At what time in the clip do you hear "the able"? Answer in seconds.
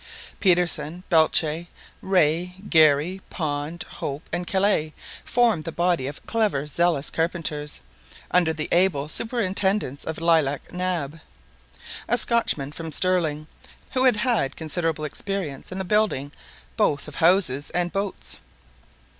8.51-9.07